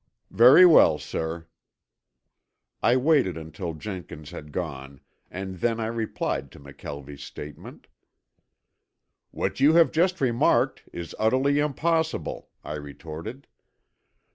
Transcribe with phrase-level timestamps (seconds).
[0.31, 1.45] "Very well, sir."
[2.81, 7.85] I waited until Jenkins had gone and then I replied to McKelvie's statement.
[9.29, 13.45] "What you have just remarked is utterly impossible," I retorted.